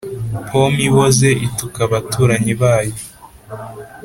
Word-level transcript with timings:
pome 0.47 0.81
iboze 0.89 1.29
ituka 1.45 1.79
abaturanyi 1.87 2.53
bayo. 2.61 2.97